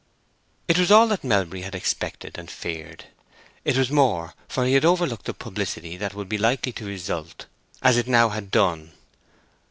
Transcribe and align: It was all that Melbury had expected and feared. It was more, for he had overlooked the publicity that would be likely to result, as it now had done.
It 0.67 0.79
was 0.79 0.89
all 0.89 1.07
that 1.09 1.23
Melbury 1.23 1.61
had 1.61 1.75
expected 1.75 2.39
and 2.39 2.49
feared. 2.49 3.05
It 3.63 3.77
was 3.77 3.91
more, 3.91 4.33
for 4.47 4.65
he 4.65 4.73
had 4.73 4.83
overlooked 4.83 5.25
the 5.25 5.33
publicity 5.35 5.95
that 5.95 6.15
would 6.15 6.27
be 6.27 6.39
likely 6.39 6.71
to 6.71 6.85
result, 6.87 7.45
as 7.83 7.97
it 7.97 8.07
now 8.07 8.29
had 8.29 8.49
done. 8.49 8.93